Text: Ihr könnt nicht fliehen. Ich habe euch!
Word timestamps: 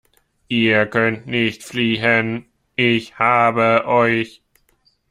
Ihr 0.47 0.87
könnt 0.87 1.27
nicht 1.27 1.61
fliehen. 1.63 2.45
Ich 2.75 3.19
habe 3.19 3.85
euch! 3.85 4.41